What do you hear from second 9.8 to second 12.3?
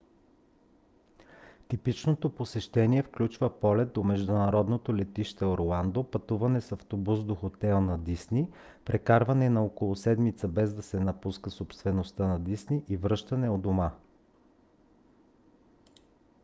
седмица без да се напуска собствеността